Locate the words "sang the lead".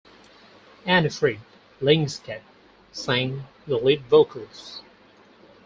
2.91-4.01